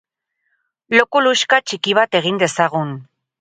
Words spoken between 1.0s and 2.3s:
kuluxka txiki bat